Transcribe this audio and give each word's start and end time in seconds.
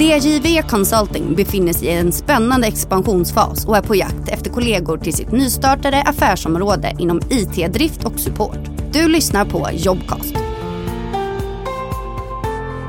DJV 0.00 0.62
Consulting 0.68 1.34
befinner 1.34 1.72
sig 1.72 1.88
i 1.88 1.90
en 1.90 2.12
spännande 2.12 2.66
expansionsfas 2.66 3.66
och 3.66 3.76
är 3.76 3.82
på 3.82 3.94
jakt 3.94 4.28
efter 4.28 4.50
kollegor 4.50 4.98
till 4.98 5.12
sitt 5.12 5.32
nystartade 5.32 6.02
affärsområde 6.02 6.96
inom 6.98 7.20
IT-drift 7.30 8.04
och 8.04 8.20
support. 8.20 8.58
Du 8.92 9.08
lyssnar 9.08 9.44
på 9.44 9.68
Jobcast. 9.72 10.34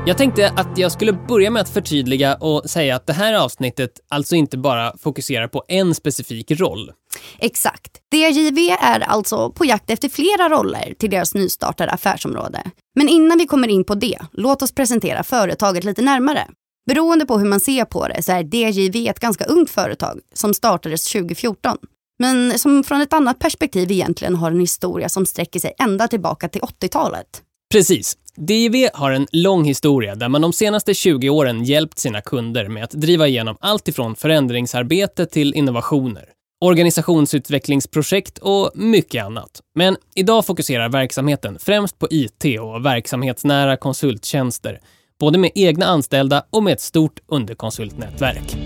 Jag 0.06 0.18
tänkte 0.18 0.52
att 0.56 0.78
jag 0.78 0.92
skulle 0.92 1.12
börja 1.12 1.50
med 1.50 1.62
att 1.62 1.68
förtydliga 1.68 2.34
och 2.34 2.70
säga 2.70 2.96
att 2.96 3.06
det 3.06 3.12
här 3.12 3.34
avsnittet 3.34 3.90
alltså 4.08 4.34
inte 4.34 4.58
bara 4.58 4.96
fokuserar 4.98 5.48
på 5.48 5.64
en 5.68 5.94
specifik 5.94 6.50
roll. 6.50 6.92
Exakt. 7.38 7.92
DJV 8.14 8.58
är 8.80 9.00
alltså 9.00 9.50
på 9.50 9.64
jakt 9.64 9.90
efter 9.90 10.08
flera 10.08 10.48
roller 10.48 10.94
till 10.98 11.10
deras 11.10 11.34
nystartade 11.34 11.90
affärsområde. 11.92 12.62
Men 12.94 13.08
innan 13.08 13.38
vi 13.38 13.46
kommer 13.46 13.68
in 13.68 13.84
på 13.84 13.94
det, 13.94 14.18
låt 14.32 14.62
oss 14.62 14.74
presentera 14.74 15.22
företaget 15.22 15.84
lite 15.84 16.02
närmare. 16.02 16.46
Beroende 16.86 17.26
på 17.26 17.38
hur 17.38 17.46
man 17.46 17.60
ser 17.60 17.84
på 17.84 18.08
det 18.08 18.22
så 18.22 18.32
är 18.32 18.54
DJV 18.54 19.08
ett 19.08 19.20
ganska 19.20 19.44
ungt 19.44 19.70
företag 19.70 20.20
som 20.34 20.54
startades 20.54 21.12
2014. 21.12 21.76
Men 22.18 22.58
som 22.58 22.84
från 22.84 23.00
ett 23.00 23.12
annat 23.12 23.38
perspektiv 23.38 23.90
egentligen 23.90 24.34
har 24.34 24.50
en 24.50 24.60
historia 24.60 25.08
som 25.08 25.26
sträcker 25.26 25.60
sig 25.60 25.74
ända 25.78 26.08
tillbaka 26.08 26.48
till 26.48 26.60
80-talet. 26.60 27.26
Precis. 27.72 28.16
DIV 28.36 28.88
har 28.94 29.10
en 29.10 29.26
lång 29.32 29.64
historia 29.64 30.14
där 30.14 30.28
man 30.28 30.42
de 30.42 30.52
senaste 30.52 30.94
20 30.94 31.30
åren 31.30 31.64
hjälpt 31.64 31.98
sina 31.98 32.20
kunder 32.20 32.68
med 32.68 32.84
att 32.84 32.90
driva 32.90 33.28
igenom 33.28 33.56
allt 33.60 33.88
ifrån 33.88 34.16
förändringsarbete 34.16 35.26
till 35.26 35.54
innovationer, 35.54 36.24
organisationsutvecklingsprojekt 36.64 38.38
och 38.38 38.70
mycket 38.74 39.24
annat. 39.24 39.60
Men 39.74 39.96
idag 40.14 40.46
fokuserar 40.46 40.88
verksamheten 40.88 41.58
främst 41.58 41.98
på 41.98 42.08
IT 42.10 42.60
och 42.60 42.84
verksamhetsnära 42.84 43.76
konsulttjänster, 43.76 44.80
både 45.20 45.38
med 45.38 45.50
egna 45.54 45.86
anställda 45.86 46.44
och 46.50 46.62
med 46.62 46.72
ett 46.72 46.80
stort 46.80 47.20
underkonsultnätverk. 47.26 48.56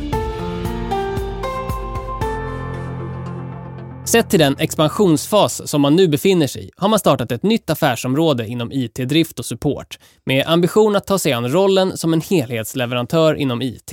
Sett 4.10 4.30
till 4.30 4.38
den 4.38 4.56
expansionsfas 4.58 5.68
som 5.70 5.80
man 5.80 5.96
nu 5.96 6.08
befinner 6.08 6.46
sig 6.46 6.64
i 6.64 6.70
har 6.76 6.88
man 6.88 6.98
startat 6.98 7.32
ett 7.32 7.42
nytt 7.42 7.70
affärsområde 7.70 8.46
inom 8.46 8.72
IT-drift 8.72 9.38
och 9.38 9.44
support 9.44 9.98
med 10.24 10.46
ambition 10.46 10.96
att 10.96 11.06
ta 11.06 11.18
sig 11.18 11.32
an 11.32 11.52
rollen 11.52 11.96
som 11.96 12.12
en 12.12 12.20
helhetsleverantör 12.20 13.34
inom 13.34 13.62
IT. 13.62 13.92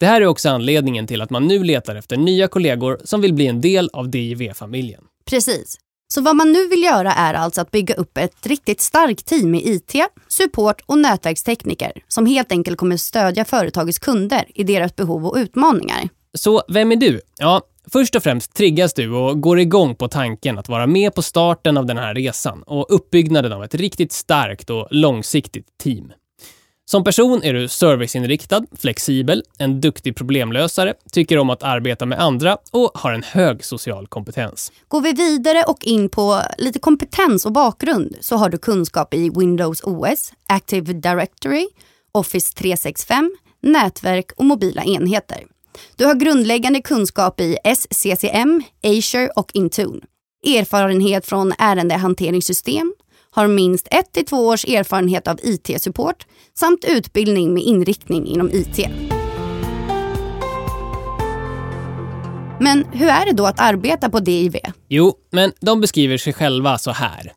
Det 0.00 0.06
här 0.06 0.20
är 0.20 0.26
också 0.26 0.48
anledningen 0.48 1.06
till 1.06 1.22
att 1.22 1.30
man 1.30 1.46
nu 1.46 1.64
letar 1.64 1.96
efter 1.96 2.16
nya 2.16 2.48
kollegor 2.48 3.00
som 3.04 3.20
vill 3.20 3.34
bli 3.34 3.46
en 3.46 3.60
del 3.60 3.90
av 3.92 4.10
DIV-familjen. 4.10 5.04
Precis. 5.24 5.78
Så 6.08 6.20
vad 6.20 6.36
man 6.36 6.52
nu 6.52 6.68
vill 6.68 6.82
göra 6.82 7.12
är 7.12 7.34
alltså 7.34 7.60
att 7.60 7.70
bygga 7.70 7.94
upp 7.94 8.18
ett 8.18 8.46
riktigt 8.46 8.80
starkt 8.80 9.26
team 9.26 9.50
med 9.50 9.60
IT, 9.64 9.94
support 10.28 10.80
och 10.86 10.98
nätverkstekniker 10.98 11.92
som 12.08 12.26
helt 12.26 12.52
enkelt 12.52 12.78
kommer 12.78 12.96
stödja 12.96 13.44
företagets 13.44 13.98
kunder 13.98 14.44
i 14.54 14.64
deras 14.64 14.96
behov 14.96 15.26
och 15.26 15.36
utmaningar. 15.36 16.08
Så 16.34 16.62
vem 16.68 16.92
är 16.92 16.96
du? 16.96 17.20
Ja, 17.38 17.62
Först 17.92 18.14
och 18.14 18.22
främst 18.22 18.54
triggas 18.54 18.94
du 18.94 19.12
och 19.12 19.40
går 19.40 19.60
igång 19.60 19.94
på 19.94 20.08
tanken 20.08 20.58
att 20.58 20.68
vara 20.68 20.86
med 20.86 21.14
på 21.14 21.22
starten 21.22 21.76
av 21.76 21.86
den 21.86 21.96
här 21.96 22.14
resan 22.14 22.62
och 22.62 22.86
uppbyggnaden 22.88 23.52
av 23.52 23.64
ett 23.64 23.74
riktigt 23.74 24.12
starkt 24.12 24.70
och 24.70 24.88
långsiktigt 24.90 25.66
team. 25.82 26.12
Som 26.90 27.04
person 27.04 27.42
är 27.42 27.54
du 27.54 27.68
serviceinriktad, 27.68 28.62
flexibel, 28.78 29.44
en 29.58 29.80
duktig 29.80 30.16
problemlösare, 30.16 30.94
tycker 31.12 31.38
om 31.38 31.50
att 31.50 31.62
arbeta 31.62 32.06
med 32.06 32.20
andra 32.20 32.58
och 32.70 32.90
har 32.94 33.12
en 33.12 33.22
hög 33.22 33.64
social 33.64 34.06
kompetens. 34.06 34.72
Går 34.88 35.00
vi 35.00 35.12
vidare 35.12 35.64
och 35.66 35.84
in 35.84 36.08
på 36.08 36.40
lite 36.58 36.78
kompetens 36.78 37.46
och 37.46 37.52
bakgrund 37.52 38.16
så 38.20 38.36
har 38.36 38.50
du 38.50 38.58
kunskap 38.58 39.14
i 39.14 39.30
Windows 39.30 39.80
OS, 39.82 40.32
Active 40.46 40.92
Directory, 40.92 41.66
Office 42.12 42.54
365, 42.54 43.36
nätverk 43.62 44.32
och 44.36 44.44
mobila 44.44 44.84
enheter. 44.84 45.44
Du 45.96 46.04
har 46.04 46.14
grundläggande 46.14 46.80
kunskap 46.80 47.40
i 47.40 47.56
SCCM, 47.64 48.62
Azure 48.82 49.28
och 49.36 49.50
Intune. 49.54 50.00
Erfarenhet 50.46 51.26
från 51.26 51.52
ärendehanteringssystem, 51.58 52.94
har 53.30 53.48
minst 53.48 53.88
1 53.90 54.12
till 54.12 54.26
2 54.26 54.46
års 54.46 54.64
erfarenhet 54.64 55.28
av 55.28 55.38
IT-support 55.42 56.26
samt 56.58 56.84
utbildning 56.84 57.54
med 57.54 57.62
inriktning 57.62 58.26
inom 58.26 58.50
IT. 58.52 58.88
Men 62.60 62.84
hur 62.92 63.08
är 63.08 63.26
det 63.26 63.32
då 63.32 63.46
att 63.46 63.60
arbeta 63.60 64.10
på 64.10 64.20
DIV? 64.20 64.56
Jo, 64.88 65.14
men 65.32 65.52
de 65.60 65.80
beskriver 65.80 66.16
sig 66.16 66.32
själva 66.32 66.78
så 66.78 66.90
här. 66.90 67.32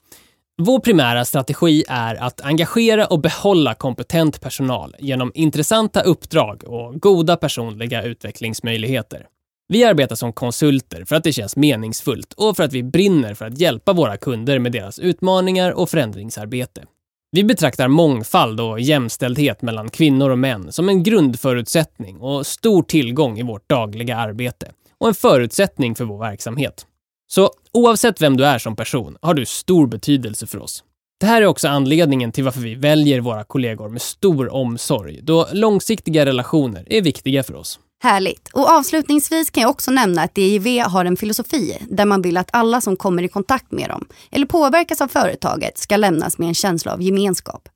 Vår 0.57 0.79
primära 0.79 1.25
strategi 1.25 1.83
är 1.89 2.15
att 2.15 2.41
engagera 2.41 3.05
och 3.05 3.21
behålla 3.21 3.73
kompetent 3.73 4.41
personal 4.41 4.95
genom 4.99 5.31
intressanta 5.35 6.01
uppdrag 6.01 6.63
och 6.63 7.01
goda 7.01 7.37
personliga 7.37 8.03
utvecklingsmöjligheter. 8.03 9.25
Vi 9.71 9.83
arbetar 9.83 10.15
som 10.15 10.33
konsulter 10.33 11.05
för 11.05 11.15
att 11.15 11.23
det 11.23 11.33
känns 11.33 11.55
meningsfullt 11.55 12.33
och 12.33 12.57
för 12.57 12.63
att 12.63 12.73
vi 12.73 12.83
brinner 12.83 13.33
för 13.33 13.45
att 13.45 13.57
hjälpa 13.57 13.93
våra 13.93 14.17
kunder 14.17 14.59
med 14.59 14.71
deras 14.71 14.99
utmaningar 14.99 15.71
och 15.71 15.89
förändringsarbete. 15.89 16.83
Vi 17.31 17.43
betraktar 17.43 17.87
mångfald 17.87 18.61
och 18.61 18.79
jämställdhet 18.79 19.61
mellan 19.61 19.89
kvinnor 19.89 20.29
och 20.29 20.39
män 20.39 20.71
som 20.71 20.89
en 20.89 21.03
grundförutsättning 21.03 22.17
och 22.17 22.45
stor 22.45 22.83
tillgång 22.83 23.39
i 23.39 23.43
vårt 23.43 23.69
dagliga 23.69 24.17
arbete 24.17 24.71
och 24.97 25.07
en 25.07 25.13
förutsättning 25.13 25.95
för 25.95 26.05
vår 26.05 26.19
verksamhet. 26.19 26.85
Så 27.31 27.51
oavsett 27.71 28.21
vem 28.21 28.37
du 28.37 28.45
är 28.45 28.57
som 28.57 28.75
person 28.75 29.17
har 29.21 29.33
du 29.33 29.45
stor 29.45 29.87
betydelse 29.87 30.47
för 30.47 30.59
oss. 30.59 30.83
Det 31.19 31.25
här 31.25 31.41
är 31.41 31.45
också 31.45 31.67
anledningen 31.67 32.31
till 32.31 32.43
varför 32.43 32.61
vi 32.61 32.75
väljer 32.75 33.19
våra 33.19 33.43
kollegor 33.43 33.89
med 33.89 34.01
stor 34.01 34.53
omsorg, 34.53 35.19
då 35.21 35.47
långsiktiga 35.53 36.25
relationer 36.25 36.87
är 36.89 37.01
viktiga 37.01 37.43
för 37.43 37.55
oss. 37.55 37.79
Härligt. 38.03 38.49
Och 38.53 38.69
avslutningsvis 38.69 39.49
kan 39.49 39.61
jag 39.61 39.69
också 39.69 39.91
nämna 39.91 40.23
att 40.23 40.35
DIV 40.35 40.81
har 40.81 41.05
en 41.05 41.17
filosofi 41.17 41.77
där 41.89 42.05
man 42.05 42.21
vill 42.21 42.37
att 42.37 42.49
alla 42.53 42.81
som 42.81 42.95
kommer 42.95 43.23
i 43.23 43.27
kontakt 43.27 43.71
med 43.71 43.89
dem 43.89 44.07
eller 44.31 44.45
påverkas 44.45 45.01
av 45.01 45.07
företaget 45.07 45.77
ska 45.77 45.97
lämnas 45.97 46.37
med 46.37 46.47
en 46.47 46.53
känsla 46.53 46.93
av 46.93 47.01
gemenskap. 47.01 47.69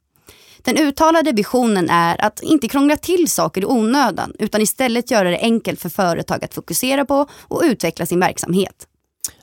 Den 0.58 0.78
uttalade 0.78 1.32
visionen 1.32 1.90
är 1.90 2.26
att 2.26 2.44
inte 2.44 2.68
krångla 2.68 2.98
till 2.98 3.32
saker 3.32 3.62
i 3.62 3.66
onödan 3.66 4.34
utan 4.40 4.62
istället 4.62 5.12
göra 5.12 5.30
det 5.30 5.40
enkelt 5.40 5.82
för 5.82 5.90
företag 5.90 6.44
att 6.44 6.54
fokusera 6.54 7.06
på 7.06 7.28
och 7.42 7.62
utveckla 7.64 8.06
sin 8.06 8.20
verksamhet. 8.20 8.88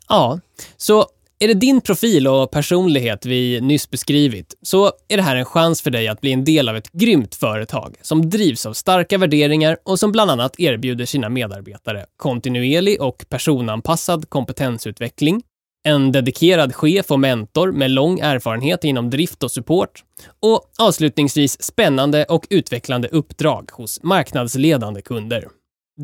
Ja, 0.08 0.40
så 0.76 1.06
är 1.42 1.48
det 1.48 1.54
din 1.54 1.80
profil 1.80 2.28
och 2.28 2.50
personlighet 2.50 3.26
vi 3.26 3.60
nyss 3.60 3.90
beskrivit 3.90 4.54
så 4.62 4.92
är 5.08 5.16
det 5.16 5.22
här 5.22 5.36
en 5.36 5.44
chans 5.44 5.82
för 5.82 5.90
dig 5.90 6.08
att 6.08 6.20
bli 6.20 6.32
en 6.32 6.44
del 6.44 6.68
av 6.68 6.76
ett 6.76 6.92
grymt 6.92 7.34
företag 7.34 7.96
som 8.02 8.30
drivs 8.30 8.66
av 8.66 8.72
starka 8.72 9.18
värderingar 9.18 9.76
och 9.84 9.98
som 9.98 10.12
bland 10.12 10.30
annat 10.30 10.60
erbjuder 10.60 11.04
sina 11.04 11.28
medarbetare 11.28 12.06
kontinuerlig 12.16 13.00
och 13.00 13.24
personanpassad 13.28 14.28
kompetensutveckling, 14.28 15.42
en 15.84 16.12
dedikerad 16.12 16.74
chef 16.74 17.10
och 17.10 17.20
mentor 17.20 17.72
med 17.72 17.90
lång 17.90 18.18
erfarenhet 18.18 18.84
inom 18.84 19.10
drift 19.10 19.42
och 19.42 19.50
support 19.50 20.04
och 20.40 20.60
avslutningsvis 20.78 21.62
spännande 21.62 22.24
och 22.24 22.46
utvecklande 22.50 23.08
uppdrag 23.08 23.70
hos 23.72 24.02
marknadsledande 24.02 25.02
kunder. 25.02 25.48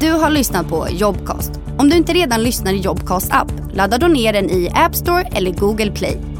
Du 0.00 0.10
har 0.10 0.30
lyssnat 0.30 0.68
på 0.68 0.86
Jobcast. 0.90 1.52
Om 1.78 1.88
du 1.88 1.96
inte 1.96 2.12
redan 2.12 2.42
lyssnar 2.42 2.72
i 2.72 2.78
Jobcast 2.78 3.32
app, 3.32 3.52
ladda 3.74 3.98
då 3.98 4.06
ner 4.06 4.32
den 4.32 4.50
i 4.50 4.70
App 4.74 4.94
Store 4.94 5.22
eller 5.22 5.50
Google 5.50 5.90
Play. 5.90 6.35